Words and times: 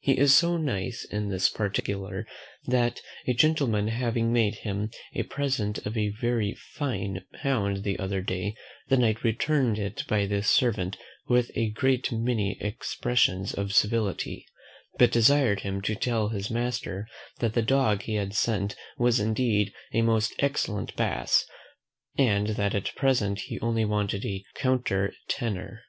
He 0.00 0.18
is 0.18 0.34
so 0.34 0.56
nice 0.56 1.04
in 1.04 1.28
this 1.28 1.48
particular, 1.48 2.26
that 2.66 3.00
a 3.28 3.32
gentleman 3.32 3.86
having 3.86 4.32
made 4.32 4.56
him 4.56 4.90
a 5.14 5.22
present 5.22 5.86
of 5.86 5.96
a 5.96 6.08
very 6.20 6.56
fine 6.74 7.24
hound 7.42 7.84
the 7.84 7.96
other 7.96 8.20
day, 8.20 8.56
the 8.88 8.96
Knight 8.96 9.22
returned 9.22 9.78
it 9.78 10.02
by 10.08 10.26
the 10.26 10.42
servant 10.42 10.96
with 11.28 11.52
a 11.54 11.70
great 11.70 12.10
many 12.10 12.58
expressions 12.60 13.54
of 13.54 13.72
civility; 13.72 14.44
but 14.98 15.12
desired 15.12 15.60
him 15.60 15.80
to 15.82 15.94
tell 15.94 16.30
his 16.30 16.50
master, 16.50 17.06
that 17.38 17.52
the 17.54 17.62
dog 17.62 18.02
he 18.02 18.14
had 18.16 18.34
sent 18.34 18.74
was 18.98 19.20
indeed 19.20 19.72
a 19.92 20.02
most 20.02 20.34
excellent 20.40 20.96
BASS, 20.96 21.46
but 22.16 22.56
that 22.56 22.74
at 22.74 22.96
present 22.96 23.42
he 23.42 23.60
only 23.60 23.84
wanted 23.84 24.24
a 24.24 24.42
COUNTER 24.56 25.12
TENOR. 25.28 25.82